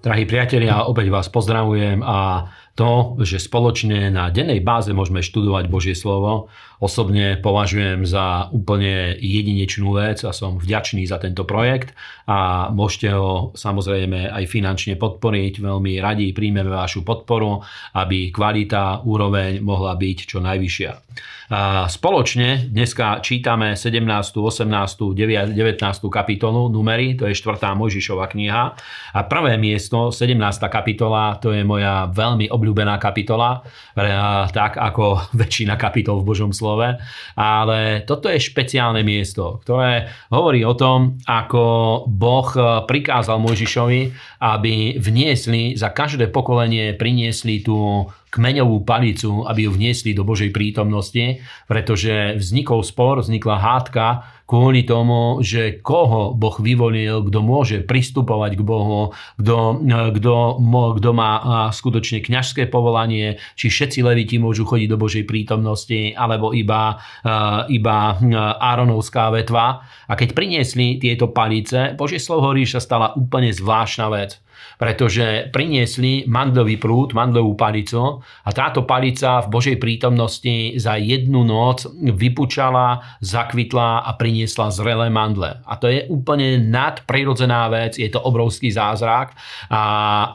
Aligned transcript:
Drahí 0.00 0.24
priatelia, 0.24 0.88
opäť 0.88 1.12
vás 1.12 1.28
pozdravujem 1.28 2.00
a 2.00 2.48
to, 2.80 3.20
že 3.20 3.36
spoločne 3.36 4.08
na 4.08 4.32
dennej 4.32 4.64
báze 4.64 4.88
môžeme 4.96 5.20
študovať 5.20 5.68
Božie 5.68 5.92
slovo, 5.92 6.48
osobne 6.80 7.36
považujem 7.36 8.08
za 8.08 8.48
úplne 8.56 9.20
jedinečnú 9.20 9.92
vec 10.00 10.24
a 10.24 10.32
som 10.32 10.56
vďačný 10.56 11.04
za 11.04 11.20
tento 11.20 11.44
projekt 11.44 11.92
a 12.24 12.72
môžete 12.72 13.12
ho 13.12 13.52
samozrejme 13.52 14.32
aj 14.32 14.44
finančne 14.48 14.96
podporiť. 14.96 15.60
Veľmi 15.60 16.00
radi 16.00 16.32
príjmeme 16.32 16.72
vašu 16.72 17.04
podporu, 17.04 17.60
aby 17.92 18.32
kvalita, 18.32 19.04
úroveň 19.04 19.60
mohla 19.60 19.92
byť 19.92 20.18
čo 20.24 20.40
najvyššia. 20.40 20.92
Spoločne 21.90 22.70
dneska 22.70 23.18
čítame 23.26 23.74
17., 23.74 24.06
18., 24.38 25.18
19. 25.18 25.58
kapitolu 26.06 26.70
numery, 26.70 27.18
to 27.18 27.26
je 27.26 27.34
4. 27.34 27.58
Mojžišova 27.74 28.30
kniha. 28.30 28.62
A 29.18 29.20
prvé 29.26 29.58
miesto, 29.58 30.14
17. 30.14 30.38
kapitola, 30.70 31.42
to 31.42 31.50
je 31.50 31.66
moja 31.66 32.06
veľmi 32.06 32.46
obľúbená 32.46 32.69
kapitola, 32.74 33.64
tak 34.50 34.76
ako 34.78 35.20
väčšina 35.40 35.74
kapitol 35.74 36.22
v 36.22 36.28
Božom 36.28 36.52
slove. 36.54 36.98
Ale 37.36 38.02
toto 38.04 38.30
je 38.30 38.40
špeciálne 38.40 39.02
miesto, 39.02 39.60
ktoré 39.64 40.08
hovorí 40.30 40.62
o 40.64 40.74
tom, 40.74 41.18
ako 41.26 41.62
Boh 42.06 42.48
prikázal 42.86 43.40
Mojžišovi, 43.42 44.00
aby 44.40 44.96
vniesli 44.98 45.74
za 45.74 45.92
každé 45.92 46.32
pokolenie 46.32 46.94
priniesli 46.96 47.60
tú 47.60 48.08
kmeňovú 48.30 48.86
palicu, 48.86 49.42
aby 49.44 49.66
ju 49.66 49.70
vniesli 49.74 50.14
do 50.14 50.22
Božej 50.22 50.54
prítomnosti, 50.54 51.42
pretože 51.66 52.38
vznikol 52.38 52.86
spor, 52.86 53.20
vznikla 53.20 53.56
hádka 53.58 54.06
kvôli 54.50 54.82
tomu, 54.82 55.38
že 55.46 55.78
koho 55.78 56.34
Boh 56.34 56.58
vyvolil, 56.58 57.22
kto 57.22 57.38
môže 57.38 57.86
pristupovať 57.86 58.58
k 58.58 58.62
Bohu, 58.66 59.14
kto, 59.38 59.78
kto, 60.18 60.34
kto 60.98 61.10
má 61.14 61.32
skutočne 61.70 62.18
kňažské 62.18 62.66
povolanie, 62.66 63.38
či 63.54 63.70
všetci 63.70 64.02
leviti 64.02 64.42
môžu 64.42 64.66
chodiť 64.66 64.90
do 64.90 64.98
Božej 64.98 65.22
prítomnosti, 65.22 66.18
alebo 66.18 66.50
iba, 66.50 66.98
iba 67.70 68.18
Áronovská 68.58 69.30
vetva. 69.30 69.86
A 70.10 70.18
keď 70.18 70.34
priniesli 70.34 70.98
tieto 70.98 71.30
palice, 71.30 71.94
Božie 71.94 72.18
slovo 72.18 72.50
hovorí, 72.50 72.66
sa 72.66 72.82
stala 72.82 73.14
úplne 73.14 73.54
zvláštna 73.54 74.10
vec 74.10 74.42
pretože 74.80 75.52
priniesli 75.52 76.24
mandlový 76.24 76.80
prúd, 76.80 77.12
mandlovú 77.12 77.52
palicu 77.54 78.20
a 78.20 78.50
táto 78.50 78.88
palica 78.88 79.44
v 79.44 79.52
Božej 79.52 79.76
prítomnosti 79.76 80.80
za 80.80 80.96
jednu 80.96 81.44
noc 81.44 81.84
vypučala, 81.94 83.20
zakvitla 83.20 84.04
a 84.04 84.10
priniesla 84.16 84.72
zrelé 84.72 85.12
mandle. 85.12 85.60
A 85.68 85.76
to 85.76 85.92
je 85.92 86.08
úplne 86.08 86.64
nadprirodzená 86.70 87.68
vec, 87.68 88.00
je 88.00 88.08
to 88.08 88.20
obrovský 88.20 88.72
zázrak 88.72 89.36
a 89.68 89.82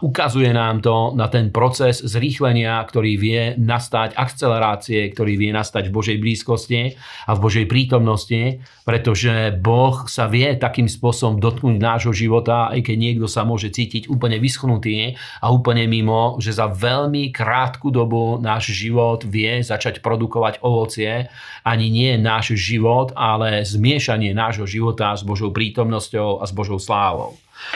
ukazuje 0.01 0.53
nám 0.53 0.85
to 0.85 1.17
na 1.17 1.25
ten 1.25 1.49
proces 1.49 2.05
zrýchlenia, 2.05 2.77
ktorý 2.85 3.17
vie 3.17 3.41
nastať, 3.57 4.13
akcelerácie, 4.13 5.09
ktorý 5.11 5.39
vie 5.39 5.51
nastať 5.51 5.89
v 5.89 5.95
Božej 5.95 6.17
blízkosti 6.21 6.95
a 7.25 7.31
v 7.33 7.39
Božej 7.41 7.65
prítomnosti, 7.65 8.61
pretože 8.85 9.55
Boh 9.57 10.05
sa 10.05 10.29
vie 10.29 10.53
takým 10.55 10.85
spôsobom 10.85 11.41
dotknúť 11.41 11.77
nášho 11.81 12.13
života, 12.13 12.69
aj 12.71 12.85
keď 12.85 12.95
niekto 12.97 13.27
sa 13.27 13.41
môže 13.43 13.73
cítiť 13.73 14.07
úplne 14.15 14.39
vyschnutý 14.39 15.19
a 15.43 15.51
úplne 15.51 15.83
mimo, 15.85 16.39
že 16.39 16.55
za 16.55 16.71
veľmi 16.71 17.35
krátku 17.35 17.91
dobu 17.91 18.39
náš 18.39 18.71
život 18.71 19.27
vie 19.27 19.59
začať 19.59 19.99
produkovať 19.99 20.63
ovocie. 20.63 21.27
Ani 21.67 21.91
nie 21.91 22.15
náš 22.15 22.55
život, 22.55 23.11
ale 23.13 23.67
zmiešanie 23.67 24.31
nášho 24.31 24.63
života 24.63 25.11
s 25.11 25.21
Božou 25.27 25.51
prítomnosťou 25.51 26.39
a 26.39 26.47
s 26.47 26.55
Božou 26.55 26.79
slávou. 26.79 27.35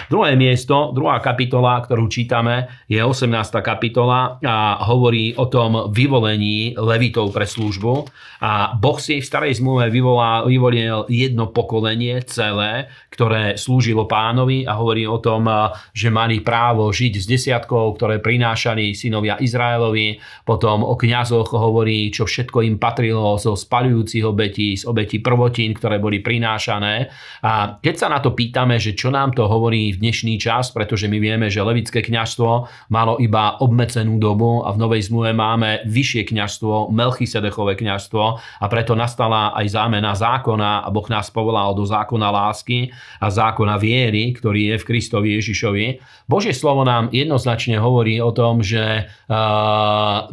Druhé 0.09 0.35
miesto, 0.35 0.91
druhá 0.91 1.17
kapitola, 1.23 1.80
ktorú 1.81 2.11
čítame, 2.11 2.86
je 2.86 2.99
18. 2.99 3.31
kapitola 3.64 4.37
a 4.43 4.83
hovorí 4.86 5.33
o 5.37 5.48
tom 5.48 5.89
vyvolení 5.89 6.77
levitov 6.77 7.31
pre 7.31 7.48
službu. 7.48 8.05
A 8.39 8.76
Boh 8.76 8.95
si 8.99 9.20
v 9.20 9.26
starej 9.26 9.59
zmluve 9.59 9.92
vyvolil 9.92 11.08
jedno 11.11 11.52
pokolenie 11.52 12.23
celé, 12.23 12.87
ktoré 13.11 13.59
slúžilo 13.59 14.08
pánovi 14.08 14.64
a 14.64 14.80
hovorí 14.80 15.03
o 15.03 15.20
tom, 15.20 15.48
že 15.92 16.08
mali 16.08 16.39
právo 16.39 16.87
žiť 16.87 17.14
s 17.20 17.26
desiatkou, 17.27 17.99
ktoré 17.99 18.23
prinášali 18.23 18.95
synovia 18.95 19.36
Izraelovi. 19.39 20.21
Potom 20.48 20.87
o 20.87 20.95
kňazoch 20.95 21.52
hovorí, 21.52 22.08
čo 22.09 22.23
všetko 22.23 22.64
im 22.64 22.80
patrilo 22.80 23.36
zo 23.36 23.59
spalujúcich 23.59 24.23
obetí, 24.23 24.80
z 24.80 24.87
obetí 24.87 25.20
prvotín, 25.20 25.76
ktoré 25.76 25.99
boli 25.99 26.23
prinášané. 26.23 27.11
A 27.43 27.76
keď 27.77 27.95
sa 27.95 28.08
na 28.08 28.23
to 28.23 28.32
pýtame, 28.32 28.80
že 28.80 28.95
čo 28.95 29.11
nám 29.11 29.36
to 29.36 29.45
hovorí 29.45 29.68
v 29.69 30.02
dnešný 30.02 30.41
čas, 30.41 30.73
pretože 30.73 31.05
my 31.05 31.21
vieme, 31.21 31.53
že 31.53 31.61
levické 31.61 32.02
kňažstvo 32.02 32.49
malo 32.89 33.21
iba 33.21 33.61
obmedzenú 33.61 34.17
dobu 34.17 34.65
a 34.65 34.73
v 34.73 34.81
Novej 34.81 35.05
zmluve 35.13 35.37
máme 35.37 35.85
vyššie 35.85 36.33
kňažstvo, 36.33 36.89
Melchisedechové 36.89 37.77
kňažstvo 37.77 38.23
a 38.41 38.65
preto 38.65 38.97
nastala 38.97 39.53
aj 39.53 39.69
zámena 39.69 40.17
zákona 40.17 40.81
a 40.81 40.89
Boh 40.89 41.05
nás 41.13 41.29
povolal 41.29 41.77
do 41.77 41.85
zákona 41.85 42.33
lásky 42.33 42.89
a 43.21 43.29
zákona 43.29 43.77
viery, 43.77 44.33
ktorý 44.33 44.73
je 44.73 44.75
v 44.81 44.87
Kristovi 44.89 45.37
Ježišovi. 45.37 45.85
Božie 46.25 46.58
slovo 46.58 46.81
nám 46.81 47.13
jednoznačne 47.13 47.77
hovorí 47.77 48.17
o 48.17 48.33
tom, 48.33 48.65
že 48.65 49.05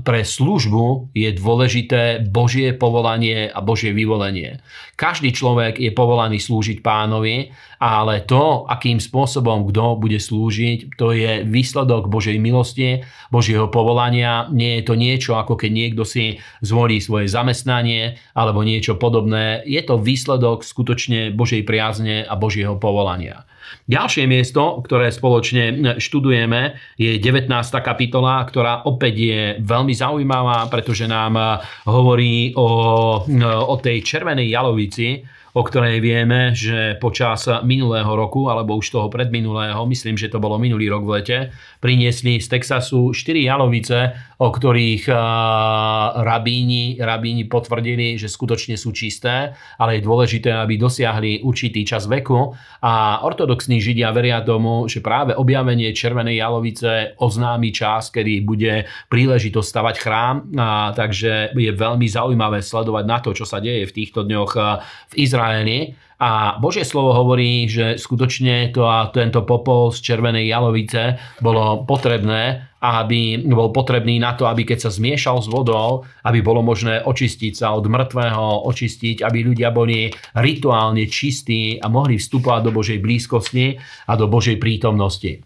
pre 0.00 0.20
službu 0.24 1.12
je 1.12 1.28
dôležité 1.36 2.24
Božie 2.24 2.72
povolanie 2.72 3.52
a 3.52 3.60
Božie 3.60 3.92
vyvolenie. 3.92 4.64
Každý 4.96 5.28
človek 5.34 5.76
je 5.76 5.92
povolaný 5.92 6.40
slúžiť 6.40 6.80
pánovi, 6.80 7.52
ale 7.76 8.24
to, 8.24 8.64
akým 8.64 8.96
spôsobom 8.96 9.25
spôsobom, 9.26 9.66
kto 9.66 9.98
bude 9.98 10.22
slúžiť. 10.22 10.94
To 11.02 11.10
je 11.10 11.42
výsledok 11.42 12.06
Božej 12.06 12.38
milosti, 12.38 13.02
Božieho 13.34 13.66
povolania. 13.66 14.46
Nie 14.54 14.80
je 14.80 14.84
to 14.86 14.94
niečo, 14.94 15.34
ako 15.34 15.58
keď 15.58 15.70
niekto 15.74 16.06
si 16.06 16.38
zvolí 16.62 17.02
svoje 17.02 17.26
zamestnanie 17.26 18.22
alebo 18.38 18.62
niečo 18.62 18.94
podobné. 18.94 19.66
Je 19.66 19.82
to 19.82 19.98
výsledok 19.98 20.62
skutočne 20.62 21.34
Božej 21.34 21.66
priazne 21.66 22.22
a 22.22 22.38
Božieho 22.38 22.78
povolania. 22.78 23.42
Ďalšie 23.90 24.30
miesto, 24.30 24.78
ktoré 24.86 25.10
spoločne 25.10 25.98
študujeme, 25.98 26.78
je 26.94 27.18
19. 27.18 27.50
kapitola, 27.82 28.46
ktorá 28.46 28.86
opäť 28.86 29.14
je 29.18 29.40
veľmi 29.58 29.90
zaujímavá, 29.90 30.70
pretože 30.70 31.10
nám 31.10 31.66
hovorí 31.82 32.54
o, 32.54 32.68
o 33.42 33.74
tej 33.82 34.06
červenej 34.06 34.54
jalovici, 34.54 35.26
o 35.56 35.64
ktorej 35.64 36.04
vieme, 36.04 36.52
že 36.52 37.00
počas 37.00 37.48
minulého 37.64 38.12
roku, 38.12 38.52
alebo 38.52 38.76
už 38.76 38.92
toho 38.92 39.08
predminulého, 39.08 39.80
myslím, 39.88 40.20
že 40.20 40.28
to 40.28 40.36
bolo 40.36 40.60
minulý 40.60 40.92
rok 40.92 41.08
v 41.08 41.12
lete, 41.16 41.38
priniesli 41.80 42.36
z 42.36 42.52
Texasu 42.52 43.16
4 43.16 43.40
jalovice, 43.40 44.12
o 44.36 44.52
ktorých 44.52 45.08
rabíni, 46.20 47.00
rabíni 47.00 47.48
potvrdili, 47.48 48.20
že 48.20 48.28
skutočne 48.28 48.76
sú 48.76 48.92
čisté, 48.92 49.56
ale 49.80 49.96
je 49.96 50.04
dôležité, 50.04 50.52
aby 50.52 50.76
dosiahli 50.76 51.40
určitý 51.40 51.88
čas 51.88 52.04
veku. 52.04 52.52
A 52.84 53.24
ortodoxní 53.24 53.80
židia 53.80 54.12
veria 54.12 54.44
tomu, 54.44 54.84
že 54.92 55.00
práve 55.00 55.32
objavenie 55.32 55.88
červenej 55.96 56.36
jalovice 56.36 57.16
oznámi 57.16 57.72
čas, 57.72 58.12
kedy 58.12 58.44
bude 58.44 58.84
príležitosť 59.08 59.68
stavať 59.72 59.94
chrám, 60.04 60.36
a 60.60 60.92
takže 60.92 61.56
je 61.56 61.72
veľmi 61.72 62.04
zaujímavé 62.04 62.60
sledovať 62.60 63.04
na 63.08 63.24
to, 63.24 63.32
čo 63.32 63.48
sa 63.48 63.56
deje 63.56 63.88
v 63.88 63.96
týchto 64.04 64.28
dňoch 64.28 64.52
v 64.84 65.14
Izraeli 65.16 65.45
Izraeli 65.46 65.94
a 66.16 66.56
Božie 66.56 66.80
slovo 66.80 67.12
hovorí, 67.12 67.68
že 67.68 68.00
skutočne 68.00 68.72
to 68.72 68.88
a 68.88 69.12
tento 69.12 69.44
popol 69.44 69.92
z 69.92 70.00
červenej 70.00 70.48
jalovice 70.48 71.20
bolo 71.44 71.84
potrebné, 71.84 72.72
aby 72.80 73.44
bol 73.44 73.68
potrebný 73.68 74.16
na 74.16 74.32
to, 74.32 74.48
aby 74.48 74.64
keď 74.64 74.88
sa 74.88 74.90
zmiešal 74.96 75.44
s 75.44 75.48
vodou, 75.52 76.08
aby 76.24 76.40
bolo 76.40 76.64
možné 76.64 77.04
očistiť 77.04 77.60
sa 77.60 77.76
od 77.76 77.84
mŕtvého, 77.84 78.64
očistiť, 78.64 79.20
aby 79.20 79.38
ľudia 79.44 79.68
boli 79.68 80.08
rituálne 80.40 81.04
čistí 81.04 81.76
a 81.76 81.86
mohli 81.92 82.16
vstupovať 82.16 82.60
do 82.64 82.72
Božej 82.72 82.98
blízkosti 82.98 83.76
a 84.08 84.12
do 84.16 84.24
Božej 84.24 84.56
prítomnosti. 84.56 85.44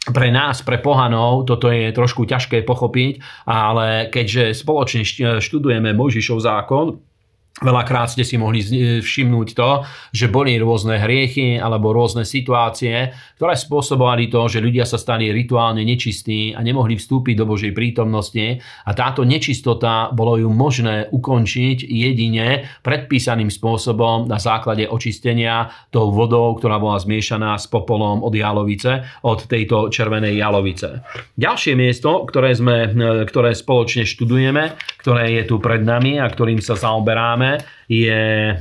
Pre 0.00 0.28
nás, 0.32 0.64
pre 0.64 0.80
pohanov, 0.80 1.48
toto 1.48 1.68
je 1.72 1.92
trošku 1.92 2.28
ťažké 2.28 2.64
pochopiť, 2.64 3.44
ale 3.48 4.12
keďže 4.12 4.56
spoločne 4.56 5.04
študujeme 5.40 5.92
Mojžišov 5.96 6.38
zákon, 6.40 7.09
Veľakrát 7.58 8.08
ste 8.08 8.24
si 8.24 8.40
mohli 8.40 8.62
všimnúť 9.04 9.48
to, 9.52 9.84
že 10.16 10.32
boli 10.32 10.56
rôzne 10.56 10.96
hriechy 10.96 11.60
alebo 11.60 11.92
rôzne 11.92 12.24
situácie, 12.24 13.12
ktoré 13.36 13.52
spôsobovali 13.52 14.32
to, 14.32 14.48
že 14.48 14.64
ľudia 14.64 14.88
sa 14.88 14.96
stali 14.96 15.28
rituálne 15.28 15.84
nečistí 15.84 16.56
a 16.56 16.64
nemohli 16.64 16.96
vstúpiť 16.96 17.36
do 17.36 17.44
Božej 17.44 17.76
prítomnosti 17.76 18.64
a 18.64 18.90
táto 18.96 19.28
nečistota 19.28 20.08
bolo 20.08 20.40
ju 20.40 20.48
možné 20.48 21.12
ukončiť 21.12 21.84
jedine 21.84 22.64
predpísaným 22.80 23.52
spôsobom 23.52 24.24
na 24.24 24.40
základe 24.40 24.88
očistenia 24.88 25.68
tou 25.92 26.08
vodou, 26.16 26.56
ktorá 26.56 26.80
bola 26.80 26.96
zmiešaná 26.96 27.60
s 27.60 27.68
popolom 27.68 28.24
od 28.24 28.32
jalovice, 28.32 29.04
od 29.20 29.44
tejto 29.44 29.92
červenej 29.92 30.32
jalovice. 30.32 31.04
Ďalšie 31.36 31.76
miesto, 31.76 32.24
ktoré, 32.24 32.56
sme, 32.56 32.88
ktoré 33.28 33.52
spoločne 33.52 34.08
študujeme, 34.08 34.80
ktoré 35.04 35.36
je 35.36 35.42
tu 35.44 35.60
pred 35.60 35.84
nami 35.84 36.16
a 36.16 36.24
ktorým 36.24 36.64
sa 36.64 36.72
zaoberáme, 36.72 37.49
zaujímavé, 37.50 37.79
je 37.90 38.54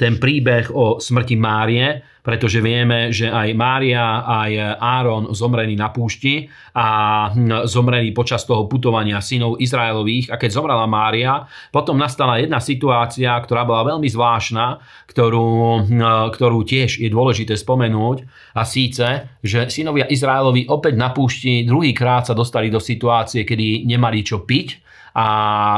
ten 0.00 0.14
príbeh 0.16 0.72
o 0.72 0.96
smrti 0.96 1.36
Márie, 1.36 2.00
pretože 2.22 2.62
vieme, 2.62 3.10
že 3.10 3.26
aj 3.26 3.50
Mária, 3.52 4.22
aj 4.22 4.78
Áron 4.78 5.34
zomreli 5.34 5.74
na 5.74 5.90
púšti 5.90 6.46
a 6.72 7.28
hm, 7.28 7.66
zomreli 7.66 8.14
počas 8.14 8.46
toho 8.46 8.70
putovania 8.70 9.18
synov 9.18 9.58
Izraelových. 9.58 10.30
A 10.30 10.38
keď 10.38 10.50
zomrela 10.54 10.86
Mária, 10.86 11.44
potom 11.74 11.98
nastala 11.98 12.38
jedna 12.38 12.62
situácia, 12.62 13.34
ktorá 13.34 13.66
bola 13.66 13.82
veľmi 13.92 14.06
zvláštna, 14.06 14.78
ktorú, 15.10 15.50
hm, 15.82 16.30
ktorú 16.30 16.62
tiež 16.62 17.02
je 17.02 17.10
dôležité 17.10 17.58
spomenúť. 17.58 18.22
A 18.54 18.62
síce, 18.62 19.36
že 19.42 19.66
synovia 19.66 20.06
Izraelovi 20.06 20.70
opäť 20.70 20.94
na 20.94 21.10
púšti 21.10 21.66
druhýkrát 21.66 22.30
sa 22.30 22.38
dostali 22.38 22.70
do 22.70 22.78
situácie, 22.78 23.42
kedy 23.42 23.82
nemali 23.82 24.22
čo 24.22 24.46
piť 24.46 24.92
a 25.12 25.26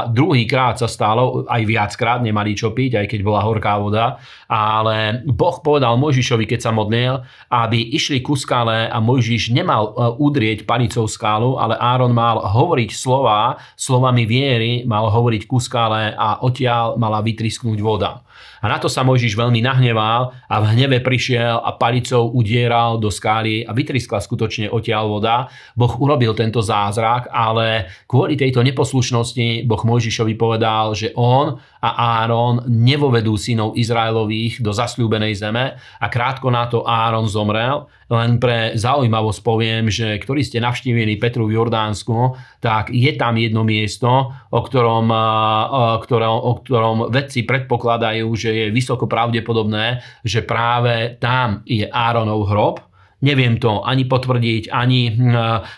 druhý 0.07 0.47
krát 0.47 0.79
sa 0.79 0.87
stalo, 0.87 1.43
aj 1.43 1.61
viackrát 1.67 2.23
nemali 2.23 2.44
čo 2.53 2.75
piť, 2.75 3.01
aj 3.01 3.07
keď 3.09 3.19
bola 3.25 3.41
horká 3.41 3.81
voda, 3.81 4.21
ale 4.45 5.25
Boh 5.25 5.57
povedal 5.63 5.97
Mojžišovi, 5.97 6.45
keď 6.45 6.69
sa 6.69 6.71
modlil, 6.75 7.25
aby 7.49 7.95
išli 7.97 8.21
ku 8.21 8.37
skále 8.37 8.85
a 8.85 8.97
Mojžiš 9.01 9.55
nemal 9.55 9.89
e, 9.89 10.13
udrieť 10.21 10.69
panicou 10.69 11.09
skálu, 11.09 11.57
ale 11.57 11.79
Áron 11.79 12.13
mal 12.13 12.43
hovoriť 12.43 12.91
slova, 12.93 13.57
slovami 13.73 14.29
viery, 14.29 14.85
mal 14.85 15.09
hovoriť 15.09 15.49
ku 15.49 15.57
skále 15.57 16.13
a 16.13 16.45
odtiaľ 16.45 16.99
mala 16.99 17.23
vytrisknúť 17.25 17.79
voda. 17.81 18.25
A 18.65 18.65
na 18.67 18.81
to 18.81 18.89
sa 18.89 19.05
Mojžiš 19.05 19.37
veľmi 19.37 19.61
nahneval 19.61 20.33
a 20.49 20.55
v 20.57 20.65
hneve 20.73 20.99
prišiel 21.05 21.61
a 21.61 21.69
palicou 21.77 22.33
udieral 22.33 22.97
do 22.97 23.13
skály 23.13 23.61
a 23.61 23.71
vytriskla 23.71 24.17
skutočne 24.17 24.73
odtiaľ 24.73 25.05
voda. 25.05 25.35
Boh 25.77 25.93
urobil 26.01 26.33
tento 26.33 26.65
zázrak, 26.65 27.29
ale 27.29 27.93
kvôli 28.09 28.33
tejto 28.33 28.65
neposlušnosti 28.65 29.69
Boh 29.69 29.81
Mojžišovi 29.85 30.33
povedal, 30.33 30.97
že 30.97 31.13
on 31.13 31.61
a 31.79 31.89
Áron 32.25 32.34
nevovedú 32.65 33.35
synov 33.35 33.75
Izraelových 33.75 34.61
do 34.61 34.71
zasľúbenej 34.71 35.33
zeme 35.35 35.75
a 35.79 36.05
krátko 36.07 36.51
na 36.51 36.69
to 36.69 36.85
Áron 36.85 37.25
zomrel. 37.25 37.87
Len 38.05 38.37
pre 38.37 38.77
zaujímavosť 38.77 39.39
poviem, 39.41 39.89
že 39.89 40.21
ktorí 40.21 40.45
ste 40.45 40.61
navštívili 40.61 41.17
Petru 41.17 41.49
v 41.49 41.57
Jordánsku, 41.57 42.37
tak 42.61 42.93
je 42.93 43.11
tam 43.17 43.33
jedno 43.35 43.65
miesto, 43.65 44.31
o 44.53 44.59
ktorom, 44.61 45.09
o 45.09 45.97
ktorom, 46.05 46.37
o 46.37 46.51
ktorom 46.61 46.97
vedci 47.09 47.41
predpokladajú, 47.43 48.29
že 48.37 48.49
je 48.53 48.65
vysoko 48.69 49.09
pravdepodobné, 49.09 50.05
že 50.21 50.45
práve 50.45 51.17
tam 51.17 51.65
je 51.65 51.89
Áronov 51.89 52.45
hrob. 52.45 52.77
Neviem 53.25 53.57
to 53.57 53.81
ani 53.81 54.05
potvrdiť, 54.05 54.69
ani 54.69 55.09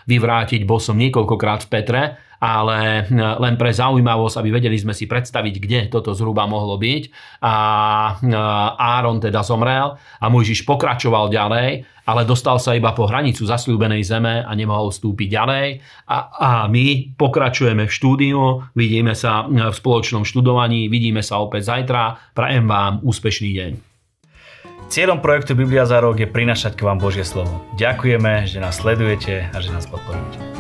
vyvrátiť, 0.04 0.68
bol 0.68 0.84
som 0.84 1.00
niekoľkokrát 1.00 1.64
v 1.64 1.72
Petre, 1.72 2.04
ale 2.38 3.10
hm, 3.10 3.42
len 3.42 3.56
pre 3.58 3.74
zaujímavosť, 3.74 4.36
aby 4.42 4.50
vedeli 4.62 4.78
sme 4.78 4.94
si 4.94 5.10
predstaviť, 5.10 5.56
kde 5.58 5.80
toto 5.90 6.14
zhruba 6.14 6.46
mohlo 6.46 6.78
byť. 6.78 7.04
A 7.42 7.56
hm, 8.18 8.34
Áron 8.78 9.18
teda 9.18 9.42
zomrel 9.42 9.98
a 9.98 10.26
Mojžiš 10.30 10.66
pokračoval 10.66 11.34
ďalej, 11.34 11.86
ale 12.08 12.22
dostal 12.24 12.62
sa 12.62 12.78
iba 12.78 12.94
po 12.96 13.10
hranicu 13.10 13.44
zasľúbenej 13.44 14.02
zeme 14.06 14.46
a 14.46 14.52
nemohol 14.54 14.94
vstúpiť 14.94 15.28
ďalej. 15.28 15.68
A, 16.08 16.18
a 16.32 16.50
my 16.72 17.18
pokračujeme 17.18 17.84
v 17.90 17.92
štúdiu, 17.92 18.40
vidíme 18.78 19.18
sa 19.18 19.46
hm, 19.46 19.74
v 19.74 19.76
spoločnom 19.76 20.24
študovaní, 20.24 20.88
vidíme 20.88 21.26
sa 21.26 21.42
opäť 21.42 21.74
zajtra. 21.74 22.34
Prajem 22.38 22.66
vám 22.70 23.02
úspešný 23.04 23.52
deň. 23.54 23.72
Cieľom 24.88 25.20
projektu 25.20 25.52
Biblia 25.52 25.84
za 25.84 26.00
rok 26.00 26.16
je 26.16 26.32
prinašať 26.32 26.80
k 26.80 26.86
vám 26.88 26.96
Božie 26.96 27.28
slovo. 27.28 27.60
Ďakujeme, 27.76 28.48
že 28.48 28.64
nás 28.64 28.80
sledujete 28.80 29.52
a 29.52 29.58
že 29.60 29.76
nás 29.76 29.84
podporujete. 29.84 30.57